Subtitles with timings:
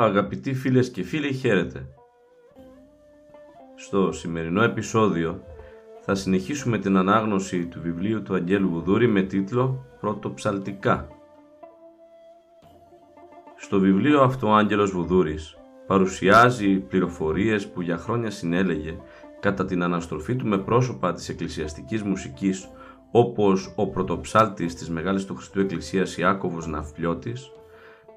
[0.00, 1.86] Αγαπητοί φίλες και φίλοι, χαίρετε.
[3.76, 5.42] Στο σημερινό επεισόδιο
[6.00, 11.08] θα συνεχίσουμε την ανάγνωση του βιβλίου του Αγγέλου Βουδούρη με τίτλο «Πρωτοψαλτικά».
[13.56, 18.96] Στο βιβλίο αυτό ο Άγγελος Βουδούρης παρουσιάζει πληροφορίες που για χρόνια συνέλεγε
[19.40, 22.68] κατά την αναστροφή του με πρόσωπα της εκκλησιαστικής μουσικής
[23.10, 27.52] όπως ο πρωτοψάλτης της Μεγάλης του Χριστού Εκκλησίας Ιάκωβος Ναυπλιώτης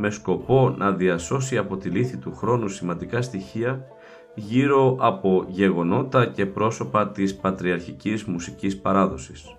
[0.00, 3.86] με σκοπό να διασώσει από τη λύθη του χρόνου σημαντικά στοιχεία
[4.34, 9.56] γύρω από γεγονότα και πρόσωπα της πατριαρχικής μουσικής παράδοσης.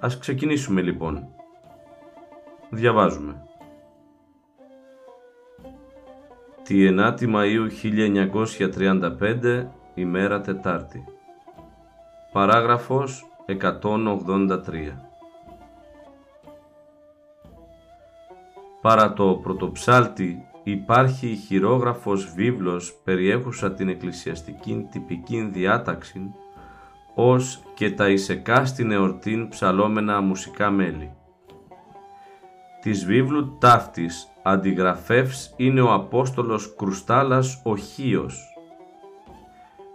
[0.00, 1.28] Ας ξεκινήσουμε λοιπόν.
[2.70, 3.46] Διαβάζουμε.
[6.62, 7.68] Τη 9η Μαΐου
[9.42, 11.04] 1935, ημέρα Τετάρτη.
[12.32, 15.11] Παράγραφος 183
[18.82, 26.34] Παρά το πρωτοψάλτη υπάρχει χειρόγραφος βίβλος περιέχουσα την εκκλησιαστική τυπική διάταξη
[27.14, 31.12] ως και τα ισεκά στην εορτήν ψαλόμενα μουσικά μέλη.
[32.80, 38.46] Της βίβλου ταύτης αντιγραφεύς είναι ο Απόστολος Κρουστάλας ο Χίος.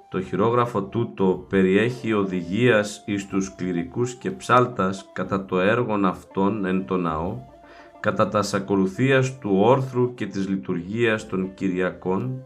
[0.10, 6.86] Το χειρόγραφο τούτο περιέχει οδηγίας εις τους κληρικούς και ψάλτας κατά το έργον αυτών εν
[6.86, 7.56] το ναό
[8.00, 12.44] κατά τας ακολουθίας του όρθρου και της λειτουργίας των Κυριακών,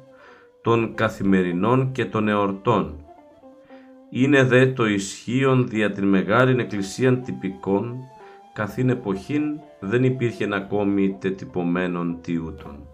[0.62, 3.06] των καθημερινών και των εορτών.
[4.10, 7.98] Είναι δε το ισχύον δια την Μεγάλην Εκκλησίαν τυπικών,
[8.54, 9.44] καθήν εποχήν
[9.80, 12.88] δεν υπήρχε ακόμη τετυπωμένων τιούτων.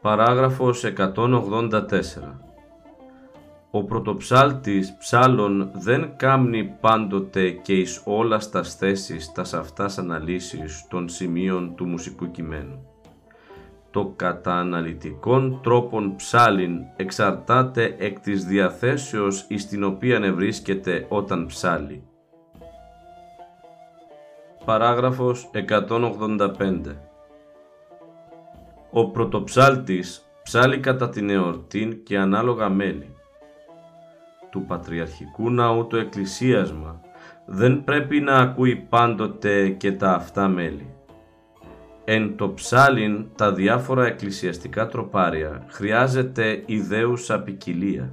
[0.00, 2.43] Παράγραφος 184
[3.76, 11.08] ο πρωτοψάλτης ψάλων δεν κάμνει πάντοτε και εις όλα στας θέσεις τας αυτάς αναλύσεις των
[11.08, 12.86] σημείων του μουσικού κειμένου.
[13.90, 22.02] Το κατά αναλυτικών τρόπων ψάλιν εξαρτάται εκ της διαθέσεως εις την οποία ευρίσκεται όταν ψάλει.
[24.64, 26.96] Παράγραφος 185
[28.90, 33.13] Ο πρωτοψάλτης ψάλει κατά την εορτήν και ανάλογα μέλη
[34.54, 37.00] του Πατριαρχικού Ναού το εκκλησίασμα
[37.46, 40.94] δεν πρέπει να ακούει πάντοτε και τα αυτά μέλη.
[42.04, 48.12] Εν το ψάλιν τα διάφορα εκκλησιαστικά τροπάρια χρειάζεται ιδέουσα ποικιλία.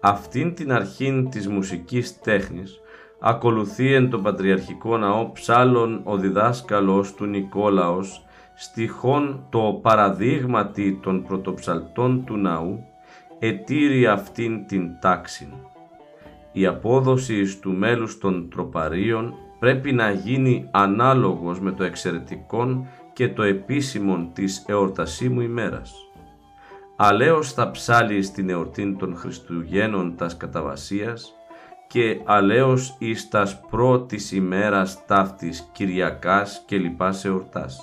[0.00, 2.80] Αυτήν την αρχήν της μουσικής τέχνης
[3.20, 8.24] ακολουθεί εν το Πατριαρχικό Ναό ψάλων ο διδάσκαλος του Νικόλαος
[8.54, 12.87] στοιχών το παραδείγματι των πρωτοψαλτών του ναού
[13.38, 15.48] ετήρει αυτήν την τάξη.
[16.52, 23.42] Η απόδοση του μέλους των τροπαρίων πρέπει να γίνει ανάλογος με το εξαιρετικό και το
[23.42, 25.94] επίσημο της εορτασίμου ημέρας.
[26.96, 31.32] Αλέως θα ψάλει στην εορτή των Χριστουγέννων τας καταβασίας
[31.88, 37.80] και αλέως εις τας πρώτης ημέρας ταύτης Κυριακάς και λοιπάς εορτάς.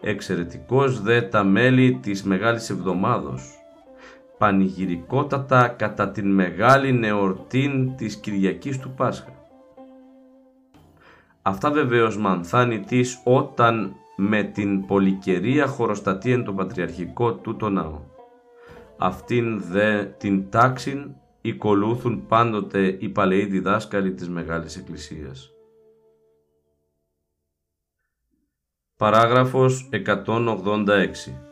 [0.00, 3.55] Εξαιρετικός δε τα μέλη της Μεγάλης Εβδομάδος,
[4.38, 9.32] πανηγυρικότατα κατά την μεγάλη νεορτήν της Κυριακής του Πάσχα.
[11.42, 18.00] Αυτά βεβαίως μανθάνει της όταν με την πολυκαιρία χωροστατεί εν τον πατριαρχικό τούτο ναό.
[18.96, 25.50] Αυτήν δε την τάξην οικολούθουν πάντοτε οι παλαιοί διδάσκαλοι της Μεγάλης Εκκλησίας.
[28.96, 31.45] Παράγραφος 186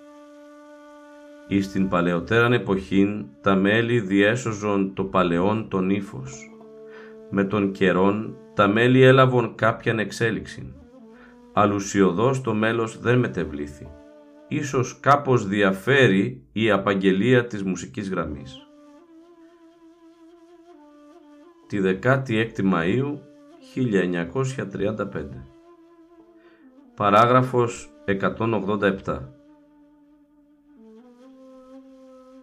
[1.46, 6.49] Εις την παλαιότεραν εποχήν τα μέλη διέσωζον το παλαιόν τον ύφος.
[7.31, 10.75] με τον καιρόν τα μέλη έλαβαν κάποιαν εξέλιξη.
[11.52, 13.88] Αλουσιοδός το μέλος δεν μετεβλήθη.
[14.49, 18.58] Ίσως κάπως διαφέρει η απαγγελία της μουσικής γραμμής.
[21.67, 23.19] Τη 16η Μαΐου
[23.75, 25.44] 1935
[26.96, 29.19] Παράγραφος 187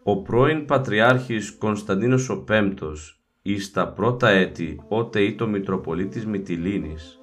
[0.03, 7.19] Ο πρώην Πατριάρχης Κωνσταντίνος ο Πέμπτος εις τα πρώτα έτη ότε ή το Μητροπολίτης Μυτιλίνης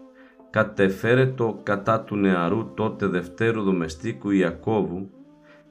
[0.50, 5.10] κατεφέρετο κατά του νεαρού τότε Δευτέρου Δομεστίκου Ιακώβου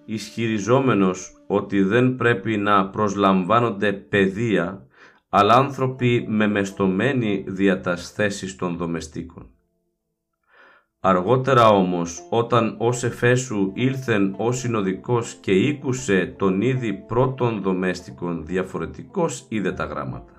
[0.05, 4.87] ισχυριζόμενος ότι δεν πρέπει να προσλαμβάνονται παιδεία
[5.29, 7.81] αλλά άνθρωποι με μεστομένη δια
[8.57, 9.49] των δομεστίκων.
[11.07, 19.45] Αργότερα όμως, όταν ως Εφέσου ήλθεν ο συνοδικός και ήκουσε τον ήδη πρώτων δομέστικων διαφορετικός
[19.49, 20.33] είδε τα γράμματα.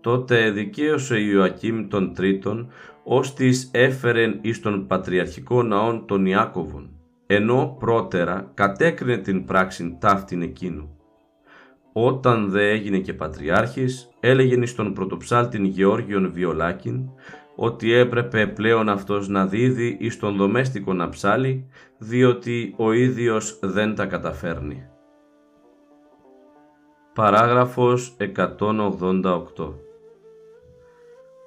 [0.00, 2.68] Τότε δικαίωσε Ιωακήμ τον Τρίτον,
[3.04, 6.90] ως της έφερεν εις τον πατριαρχικό ναόν των Ιάκωβων,
[7.26, 10.96] ενώ πρώτερα κατέκρινε την πράξη ταύτην εκείνου.
[11.92, 17.10] Όταν δε έγινε και πατριάρχης, έλεγεν εις τον πρωτοψάλτην Γεώργιον Βιολάκην,
[17.60, 21.68] ότι έπρεπε πλέον αυτός να δίδει εις τον δομέστικο να ψάλει,
[21.98, 24.88] διότι ο ίδιος δεν τα καταφέρνει.
[27.14, 29.74] Παράγραφος 188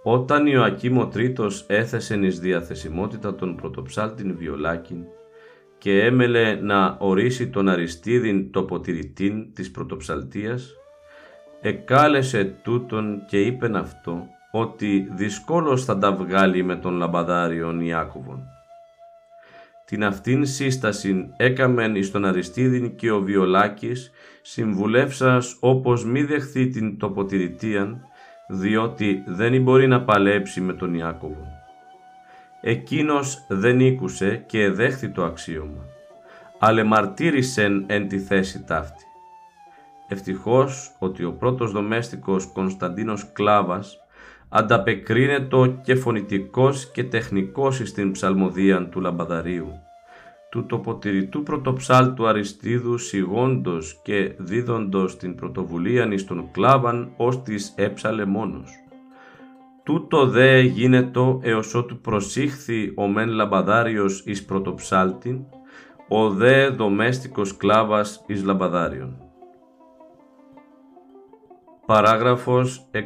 [0.04, 5.04] Όταν Ιωακήμ ο Τρίτος έθεσε εις διαθεσιμότητα τον πρωτοψάλτην Βιολάκην
[5.78, 10.76] και έμελε να ορίσει τον Αριστίδην τοποτηρητήν της πρωτοψαλτίας,
[11.62, 18.48] εκάλεσε τούτον και είπεν αυτό ότι δυσκόλως θα τα βγάλει με τον λαμπαδάριον Ιάκωβον.
[19.86, 24.12] Την αυτήν σύστασιν έκαμεν εις τον Αριστίδην και ο Βιολάκης
[24.42, 28.02] συμβουλεύσας όπως μη δεχθεί την τοποτηρητίαν
[28.48, 31.48] διότι δεν μπορεί να παλέψει με τον Ιάκωβο.
[32.62, 35.86] Εκείνος δεν ήκουσε και δέχθη το αξίωμα,
[36.60, 39.04] αλλά μαρτύρησεν εν τη θέση ταύτη.
[40.08, 43.98] Ευτυχώς ότι ο πρώτος δομέστικος Κωνσταντίνος Κλάβας
[44.54, 49.72] ανταπεκρίνεται και φωνητικός και τεχνικός στην ψαλμοδία του λαμπαδαρίου,
[50.52, 58.26] του τοποτηρητού πρωτοψάλτου Αριστίδου σιγόντος και δίδοντος την πρωτοβουλία εις τον κλάβαν ως της έψαλε
[58.26, 58.72] μόνος.
[59.84, 65.40] Τούτο δε γίνετο έως ότου προσήχθη ο μεν λαμπαδάριος εις πρωτοψάλτην,
[66.08, 69.31] ο δε δομέστικος κλάβας εις λαμπαδάριον.
[71.92, 73.00] Παράγραφος 189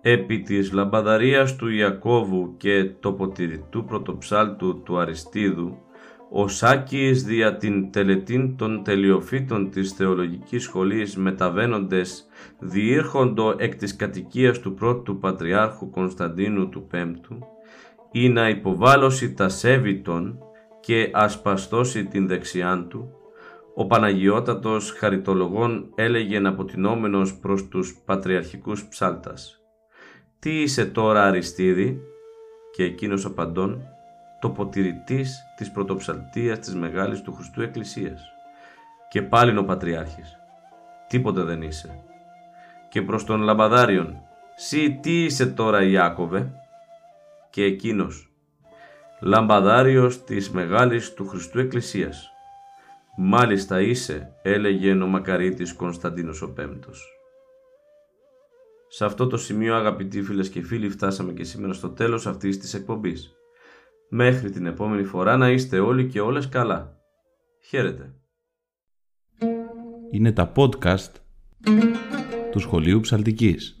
[0.00, 5.78] Επί της λαμπαδαρίας του Ιακώβου και τοποτηρητού πρωτοψάλτου του Αριστίδου,
[6.30, 12.26] ο Σάκης δια την τελετήν των τελειοφύτων της θεολογικής σχολής μεταβαίνοντες
[12.58, 17.38] διήρχοντο εκ της κατοικίας του πρώτου Πατριάρχου Κωνσταντίνου του Πέμπτου
[18.10, 20.38] ή να υποβάλλωση τα σέβητον
[20.80, 23.19] και ασπαστώσει την δεξιάν του,
[23.80, 29.60] ο Παναγιώτατος χαριτολογών έλεγε αποτινόμενος προς τους πατριαρχικούς ψάλτας
[30.38, 32.00] «Τι είσαι τώρα Αριστίδη»
[32.72, 33.82] και εκείνος απαντών
[34.40, 38.22] «Τοποτηρητής της πρωτοψαλτίας της Μεγάλης του Χριστού Εκκλησίας».
[39.10, 40.36] Και πάλιν ο Πατριάρχης
[41.08, 42.04] «Τίποτε δεν είσαι».
[42.90, 44.22] Και προς τον Λαμπαδάριον
[44.56, 46.52] «Σύ τι είσαι τώρα Ιάκωβε»
[47.50, 48.32] και εκείνος
[49.20, 52.34] «Λαμπαδάριος της Μεγάλης του Χριστού Εκκλησίας».
[53.16, 57.14] «Μάλιστα είσαι», έλεγε ο μακαρίτης Κωνσταντίνος ο Πέμπτος.
[58.88, 62.74] Σε αυτό το σημείο αγαπητοί φίλες και φίλοι φτάσαμε και σήμερα στο τέλος αυτής της
[62.74, 63.34] εκπομπής.
[64.10, 66.96] Μέχρι την επόμενη φορά να είστε όλοι και όλες καλά.
[67.68, 68.14] Χαίρετε.
[70.10, 71.12] Είναι τα podcast
[72.50, 73.78] του Σχολείου Ψαλτικής.